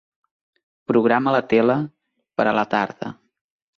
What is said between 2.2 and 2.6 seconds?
per a